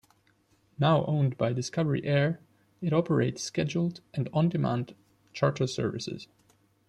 Now 0.79 1.05
owned 1.05 1.37
by 1.37 1.53
Discovery 1.53 2.03
Air, 2.05 2.39
it 2.81 2.91
operates 2.91 3.43
scheduled 3.43 4.01
and 4.15 4.29
on 4.33 4.49
demand 4.49 4.95
charter 5.31 5.67
services. 5.67 6.27